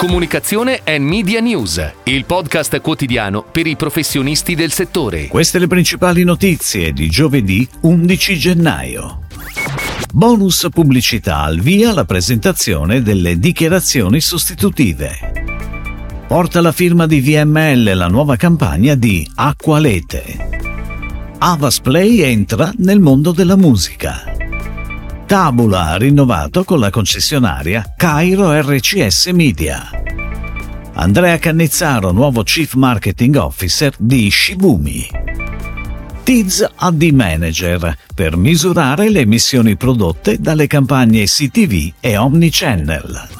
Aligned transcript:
Comunicazione 0.00 0.80
e 0.82 0.98
Media 0.98 1.40
News, 1.40 1.92
il 2.04 2.24
podcast 2.24 2.80
quotidiano 2.80 3.44
per 3.44 3.66
i 3.66 3.76
professionisti 3.76 4.54
del 4.54 4.72
settore. 4.72 5.26
Queste 5.26 5.58
le 5.58 5.66
principali 5.66 6.24
notizie 6.24 6.94
di 6.94 7.10
giovedì 7.10 7.68
11 7.82 8.38
gennaio. 8.38 9.26
Bonus 10.10 10.68
pubblicità 10.72 11.42
al 11.42 11.60
via 11.60 11.92
la 11.92 12.06
presentazione 12.06 13.02
delle 13.02 13.38
dichiarazioni 13.38 14.22
sostitutive. 14.22 16.24
Porta 16.26 16.62
la 16.62 16.72
firma 16.72 17.06
di 17.06 17.20
VML 17.20 17.94
la 17.94 18.08
nuova 18.08 18.36
campagna 18.36 18.94
di 18.94 19.30
Acqualete. 19.34 20.48
Avas 21.40 21.78
Play 21.80 22.22
entra 22.22 22.72
nel 22.78 23.00
mondo 23.00 23.32
della 23.32 23.56
musica. 23.56 24.29
Tabula 25.30 25.90
ha 25.90 25.96
rinnovato 25.96 26.64
con 26.64 26.80
la 26.80 26.90
concessionaria 26.90 27.94
Cairo 27.96 28.50
RCS 28.50 29.26
Media. 29.26 29.88
Andrea 30.94 31.38
Cannizzaro, 31.38 32.10
nuovo 32.10 32.42
Chief 32.42 32.74
Marketing 32.74 33.36
Officer 33.36 33.94
di 33.96 34.28
Shibumi. 34.28 35.08
Tiz 36.24 36.68
AD 36.74 37.02
Manager 37.12 37.96
per 38.12 38.36
misurare 38.36 39.08
le 39.08 39.20
emissioni 39.20 39.76
prodotte 39.76 40.36
dalle 40.40 40.66
campagne 40.66 41.22
CTV 41.26 41.92
e 42.00 42.16
Omnichannel. 42.16 43.39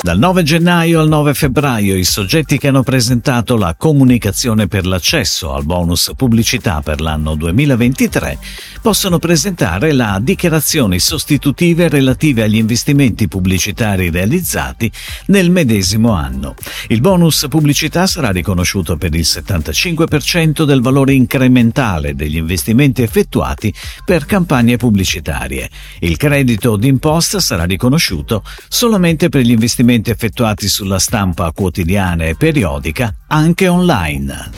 Dal 0.00 0.16
9 0.16 0.44
gennaio 0.44 1.00
al 1.00 1.08
9 1.08 1.34
febbraio 1.34 1.96
i 1.96 2.04
soggetti 2.04 2.56
che 2.56 2.68
hanno 2.68 2.84
presentato 2.84 3.56
la 3.56 3.74
comunicazione 3.76 4.68
per 4.68 4.86
l'accesso 4.86 5.52
al 5.52 5.64
bonus 5.64 6.12
pubblicità 6.16 6.80
per 6.82 7.00
l'anno 7.00 7.34
2023 7.34 8.38
possono 8.80 9.18
presentare 9.18 9.92
la 9.92 10.20
dichiarazioni 10.22 11.00
sostitutive 11.00 11.88
relative 11.88 12.44
agli 12.44 12.56
investimenti 12.56 13.26
pubblicitari 13.26 14.08
realizzati 14.08 14.90
nel 15.26 15.50
medesimo 15.50 16.12
anno. 16.12 16.54
Il 16.86 17.00
bonus 17.00 17.46
pubblicità 17.50 18.06
sarà 18.06 18.30
riconosciuto 18.30 18.96
per 18.96 19.12
il 19.14 19.26
75% 19.26 20.62
del 20.62 20.80
valore 20.80 21.12
incrementale 21.12 22.14
degli 22.14 22.36
investimenti 22.36 23.02
effettuati 23.02 23.74
per 24.04 24.26
campagne 24.26 24.76
pubblicitarie. 24.76 25.68
Il 25.98 26.16
credito 26.16 26.76
d'imposta 26.76 27.40
sarà 27.40 27.64
riconosciuto 27.64 28.44
solamente 28.68 29.28
per 29.28 29.42
gli 29.42 29.50
investimenti 29.50 29.86
investimenti 29.98 30.10
effettuati 30.10 30.68
sulla 30.68 30.98
stampa 30.98 31.52
quotidiana 31.52 32.24
e 32.24 32.36
periodica, 32.36 33.14
anche 33.28 33.68
online. 33.68 34.50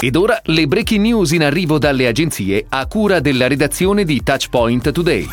Ed 0.00 0.16
ora 0.16 0.40
le 0.44 0.66
breaking 0.66 1.04
news 1.04 1.30
in 1.32 1.44
arrivo 1.44 1.78
dalle 1.78 2.06
agenzie 2.06 2.66
a 2.68 2.86
cura 2.86 3.20
della 3.20 3.46
redazione 3.46 4.04
di 4.04 4.22
Touchpoint 4.22 4.90
Today. 4.90 5.28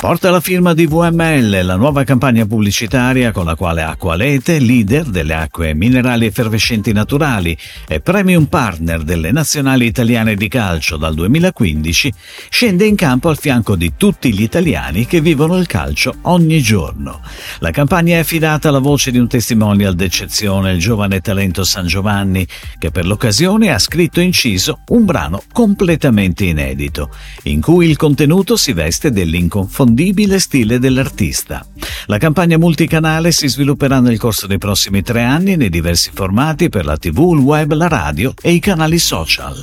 Porta 0.00 0.30
la 0.30 0.40
firma 0.40 0.74
di 0.74 0.86
VML, 0.86 1.64
la 1.64 1.74
nuova 1.74 2.04
campagna 2.04 2.46
pubblicitaria 2.46 3.32
con 3.32 3.44
la 3.44 3.56
quale 3.56 3.82
Acqualete, 3.82 4.60
leader 4.60 5.02
delle 5.02 5.34
acque 5.34 5.74
minerali 5.74 6.24
effervescenti 6.24 6.92
naturali 6.92 7.58
e 7.88 7.98
premium 7.98 8.44
partner 8.44 9.02
delle 9.02 9.32
nazionali 9.32 9.86
italiane 9.86 10.36
di 10.36 10.46
calcio 10.46 10.96
dal 10.98 11.14
2015, 11.14 12.12
scende 12.48 12.86
in 12.86 12.94
campo 12.94 13.28
al 13.28 13.38
fianco 13.38 13.74
di 13.74 13.94
tutti 13.96 14.32
gli 14.32 14.42
italiani 14.42 15.04
che 15.04 15.20
vivono 15.20 15.58
il 15.58 15.66
calcio 15.66 16.14
ogni 16.22 16.62
giorno. 16.62 17.20
La 17.58 17.72
campagna 17.72 18.14
è 18.14 18.20
affidata 18.20 18.68
alla 18.68 18.78
voce 18.78 19.10
di 19.10 19.18
un 19.18 19.26
testimonial 19.26 19.96
d'eccezione, 19.96 20.74
il 20.74 20.78
giovane 20.78 21.20
talento 21.20 21.64
San 21.64 21.88
Giovanni, 21.88 22.46
che 22.78 22.92
per 22.92 23.04
l'occasione 23.04 23.72
ha 23.72 23.80
scritto 23.80 24.20
e 24.20 24.24
inciso 24.24 24.78
un 24.90 25.04
brano 25.04 25.42
completamente 25.52 26.44
inedito, 26.44 27.10
in 27.44 27.60
cui 27.60 27.88
il 27.88 27.96
contenuto 27.96 28.56
si 28.56 28.72
veste 28.72 29.10
dell'inconfondibile 29.10 29.86
inconfondibile 29.88 30.38
stile 30.38 30.78
dell'artista. 30.78 31.64
La 32.06 32.18
campagna 32.18 32.58
multicanale 32.58 33.32
si 33.32 33.48
svilupperà 33.48 34.00
nel 34.00 34.18
corso 34.18 34.46
dei 34.46 34.58
prossimi 34.58 35.02
tre 35.02 35.22
anni 35.22 35.56
nei 35.56 35.70
diversi 35.70 36.10
formati 36.12 36.68
per 36.68 36.84
la 36.84 36.96
TV, 36.96 37.32
il 37.32 37.40
web, 37.40 37.72
la 37.72 37.88
radio 37.88 38.34
e 38.40 38.52
i 38.52 38.58
canali 38.58 38.98
social. 38.98 39.56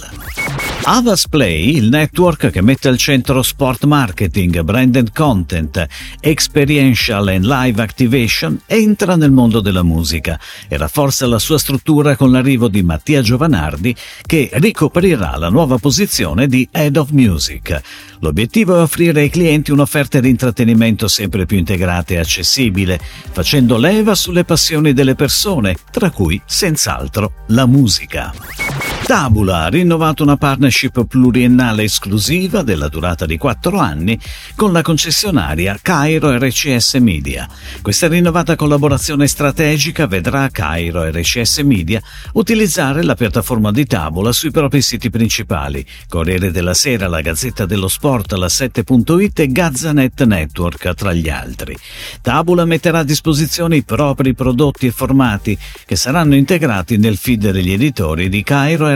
Avas 0.87 1.27
Play, 1.27 1.77
il 1.77 1.89
network 1.89 2.51
che 2.51 2.61
mette 2.61 2.87
al 2.89 2.99
centro 2.99 3.41
sport 3.41 3.85
marketing, 3.85 4.61
branded 4.61 5.13
content, 5.15 5.83
experiential 6.19 7.27
and 7.27 7.43
live 7.43 7.81
activation, 7.81 8.61
entra 8.67 9.15
nel 9.15 9.31
mondo 9.31 9.61
della 9.61 9.81
musica 9.81 10.39
e 10.67 10.77
rafforza 10.77 11.25
la 11.25 11.39
sua 11.39 11.57
struttura 11.57 12.15
con 12.15 12.31
l'arrivo 12.31 12.67
di 12.67 12.83
Mattia 12.83 13.23
Giovanardi 13.23 13.95
che 14.27 14.51
ricoprirà 14.53 15.37
la 15.37 15.49
nuova 15.49 15.79
posizione 15.79 16.45
di 16.45 16.67
Head 16.71 16.97
of 16.97 17.09
Music. 17.09 17.81
L'obiettivo 18.19 18.77
è 18.77 18.81
offrire 18.81 19.21
ai 19.21 19.31
clienti 19.31 19.71
un'offerta 19.71 20.19
di 20.19 20.29
intrattenimento 20.29 21.07
sempre 21.07 21.47
più 21.47 21.57
integrata 21.57 22.13
e 22.13 22.19
accessibile, 22.19 22.99
facendo 23.31 23.77
leva 23.77 24.13
sulle 24.13 24.43
passioni 24.43 24.93
delle 24.93 25.15
persone, 25.15 25.75
tra 25.89 26.11
cui 26.11 26.39
senz'altro 26.45 27.31
la 27.47 27.65
musica. 27.65 28.94
Tabula 29.05 29.65
ha 29.65 29.67
rinnovato 29.67 30.23
una 30.23 30.35
partnership 30.35 31.05
pluriennale 31.05 31.83
esclusiva 31.83 32.63
della 32.63 32.87
durata 32.87 33.27
di 33.27 33.37
quattro 33.37 33.77
anni 33.77 34.19
con 34.55 34.71
la 34.71 34.81
concessionaria 34.81 35.77
Cairo 35.79 36.35
RCS 36.35 36.95
Media. 36.95 37.47
Questa 37.83 38.07
rinnovata 38.07 38.55
collaborazione 38.55 39.27
strategica 39.27 40.07
vedrà 40.07 40.49
Cairo 40.49 41.07
RCS 41.07 41.59
Media 41.59 42.01
utilizzare 42.33 43.03
la 43.03 43.13
piattaforma 43.13 43.71
di 43.71 43.85
Tabula 43.85 44.31
sui 44.31 44.49
propri 44.49 44.81
siti 44.81 45.11
principali, 45.11 45.85
Corriere 46.07 46.49
della 46.49 46.73
Sera, 46.73 47.07
la 47.07 47.21
Gazzetta 47.21 47.67
dello 47.67 47.87
Sport, 47.87 48.31
la 48.31 48.47
7.it 48.47 49.39
e 49.39 49.51
Gazzanet 49.51 50.23
Network, 50.23 50.95
tra 50.95 51.13
gli 51.13 51.29
altri. 51.29 51.77
Tabula 52.23 52.65
metterà 52.65 52.99
a 52.99 53.03
disposizione 53.03 53.75
i 53.75 53.83
propri 53.83 54.33
prodotti 54.33 54.87
e 54.87 54.91
formati 54.91 55.55
che 55.85 55.95
saranno 55.95 56.33
integrati 56.33 56.97
nel 56.97 57.17
feed 57.17 57.51
degli 57.51 57.71
editori 57.71 58.29
di 58.29 58.41
Cairo 58.41 58.87
RCS 58.87 58.93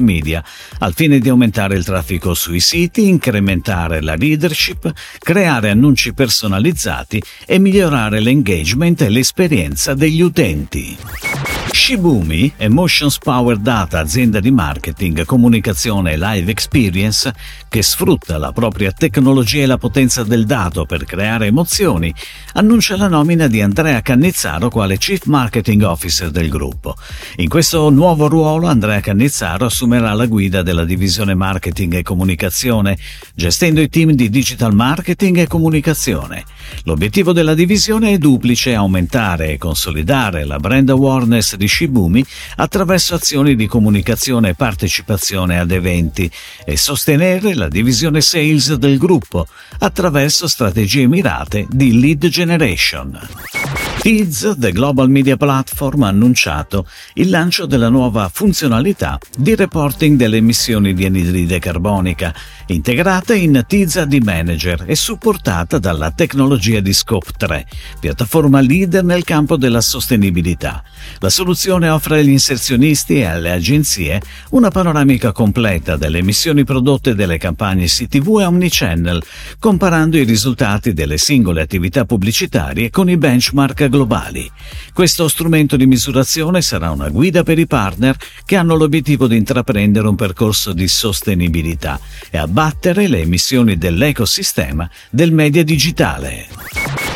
Media, 0.00 0.42
al 0.78 0.94
fine 0.94 1.18
di 1.18 1.28
aumentare 1.28 1.76
il 1.76 1.84
traffico 1.84 2.34
sui 2.34 2.60
siti, 2.60 3.08
incrementare 3.08 4.00
la 4.00 4.14
leadership, 4.14 4.92
creare 5.18 5.70
annunci 5.70 6.12
personalizzati 6.12 7.22
e 7.46 7.58
migliorare 7.58 8.20
l'engagement 8.20 9.02
e 9.02 9.08
l'esperienza 9.08 9.94
degli 9.94 10.20
utenti. 10.20 11.51
Shibumi, 11.74 12.52
Emotions 12.58 13.16
Power 13.16 13.56
Data, 13.56 13.98
azienda 13.98 14.40
di 14.40 14.50
marketing, 14.50 15.24
comunicazione 15.24 16.12
e 16.12 16.18
live 16.18 16.50
experience, 16.50 17.32
che 17.66 17.82
sfrutta 17.82 18.36
la 18.36 18.52
propria 18.52 18.92
tecnologia 18.92 19.62
e 19.62 19.66
la 19.66 19.78
potenza 19.78 20.22
del 20.22 20.44
dato 20.44 20.84
per 20.84 21.06
creare 21.06 21.46
emozioni, 21.46 22.14
annuncia 22.52 22.98
la 22.98 23.08
nomina 23.08 23.46
di 23.46 23.62
Andrea 23.62 24.02
Cannizzaro 24.02 24.68
quale 24.68 24.98
Chief 24.98 25.24
Marketing 25.24 25.82
Officer 25.82 26.30
del 26.30 26.50
gruppo. 26.50 26.94
In 27.36 27.48
questo 27.48 27.88
nuovo 27.88 28.28
ruolo 28.28 28.66
Andrea 28.66 29.00
Cannizzaro 29.00 29.64
assumerà 29.64 30.12
la 30.12 30.26
guida 30.26 30.62
della 30.62 30.84
divisione 30.84 31.34
marketing 31.34 31.94
e 31.94 32.02
comunicazione, 32.02 32.98
gestendo 33.34 33.80
i 33.80 33.88
team 33.88 34.12
di 34.12 34.28
digital 34.28 34.74
marketing 34.74 35.38
e 35.38 35.46
comunicazione. 35.46 36.44
L'obiettivo 36.84 37.32
della 37.32 37.54
divisione 37.54 38.12
è 38.12 38.18
duplice, 38.18 38.74
aumentare 38.74 39.52
e 39.52 39.58
consolidare 39.58 40.44
la 40.44 40.58
brand 40.58 40.90
awareness 40.90 41.56
di 41.62 41.68
Shibumi 41.68 42.24
attraverso 42.56 43.14
azioni 43.14 43.54
di 43.54 43.66
comunicazione 43.68 44.50
e 44.50 44.54
partecipazione 44.54 45.60
ad 45.60 45.70
eventi 45.70 46.28
e 46.64 46.76
sostenere 46.76 47.54
la 47.54 47.68
divisione 47.68 48.20
sales 48.20 48.74
del 48.74 48.98
gruppo 48.98 49.46
attraverso 49.78 50.48
strategie 50.48 51.06
mirate 51.06 51.66
di 51.70 52.00
lead 52.00 52.26
generation. 52.26 53.91
Tiz, 54.02 54.56
The 54.58 54.72
Global 54.72 55.08
Media 55.08 55.36
Platform, 55.36 56.02
ha 56.02 56.08
annunciato 56.08 56.88
il 57.14 57.30
lancio 57.30 57.66
della 57.66 57.88
nuova 57.88 58.28
funzionalità 58.34 59.16
di 59.38 59.54
reporting 59.54 60.16
delle 60.16 60.38
emissioni 60.38 60.92
di 60.92 61.04
anidride 61.04 61.60
carbonica, 61.60 62.34
integrata 62.66 63.32
in 63.32 63.62
Tiz 63.64 63.98
AD 63.98 64.12
Manager 64.14 64.82
e 64.88 64.96
supportata 64.96 65.78
dalla 65.78 66.10
tecnologia 66.10 66.80
di 66.80 66.92
Scope 66.92 67.30
3, 67.36 67.68
piattaforma 68.00 68.60
leader 68.60 69.04
nel 69.04 69.22
campo 69.22 69.56
della 69.56 69.80
sostenibilità. 69.80 70.82
La 71.20 71.30
soluzione 71.30 71.88
offre 71.88 72.18
agli 72.18 72.30
inserzionisti 72.30 73.18
e 73.18 73.26
alle 73.26 73.52
agenzie 73.52 74.20
una 74.50 74.70
panoramica 74.70 75.30
completa 75.30 75.96
delle 75.96 76.18
emissioni 76.18 76.64
prodotte 76.64 77.14
dalle 77.14 77.38
campagne 77.38 77.86
CTV 77.86 78.40
e 78.40 78.44
Omnichannel, 78.46 79.22
comparando 79.60 80.16
i 80.16 80.24
risultati 80.24 80.92
delle 80.92 81.18
singole 81.18 81.62
attività 81.62 82.04
pubblicitarie 82.04 82.90
con 82.90 83.08
i 83.08 83.16
benchmark 83.16 83.90
globali. 83.92 84.50
Questo 84.94 85.28
strumento 85.28 85.76
di 85.76 85.86
misurazione 85.86 86.62
sarà 86.62 86.90
una 86.90 87.10
guida 87.10 87.42
per 87.42 87.58
i 87.58 87.66
partner 87.66 88.16
che 88.46 88.56
hanno 88.56 88.74
l'obiettivo 88.74 89.26
di 89.26 89.36
intraprendere 89.36 90.08
un 90.08 90.16
percorso 90.16 90.72
di 90.72 90.88
sostenibilità 90.88 92.00
e 92.30 92.38
abbattere 92.38 93.06
le 93.06 93.20
emissioni 93.20 93.76
dell'ecosistema 93.76 94.90
del 95.10 95.32
media 95.32 95.62
digitale. 95.62 96.46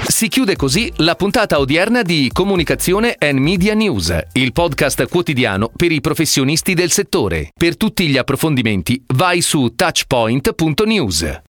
Si 0.06 0.28
chiude 0.28 0.54
così 0.56 0.92
la 0.96 1.14
puntata 1.14 1.58
odierna 1.58 2.02
di 2.02 2.30
Comunicazione 2.32 3.16
and 3.18 3.38
Media 3.38 3.74
News, 3.74 4.16
il 4.32 4.52
podcast 4.52 5.08
quotidiano 5.08 5.70
per 5.74 5.92
i 5.92 6.00
professionisti 6.00 6.74
del 6.74 6.90
settore. 6.90 7.50
Per 7.54 7.76
tutti 7.76 8.06
gli 8.06 8.16
approfondimenti 8.16 9.02
vai 9.14 9.40
su 9.40 9.72
touchpoint.news. 9.74 11.44